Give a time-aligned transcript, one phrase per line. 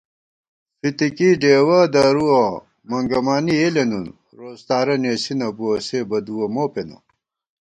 [0.79, 2.43] فِتِکی ڈېوَہ درُوَہ
[2.89, 6.97] مَنگَمانی یېلےنُن * روڅتارہ نېسی نہ بُوَہ سے بدُوَہ مو پېنہ